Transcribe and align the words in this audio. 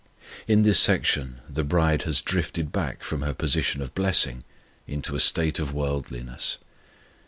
In 0.47 0.63
this 0.63 0.79
section 0.79 1.41
the 1.47 1.63
bride 1.63 2.01
has 2.09 2.21
drifted 2.21 2.71
back 2.71 3.03
from 3.03 3.21
her 3.21 3.35
position 3.35 3.83
of 3.83 3.93
blessing 3.93 4.43
into 4.87 5.15
a 5.15 5.19
state 5.19 5.59
of 5.59 5.75
worldliness. 5.75 6.57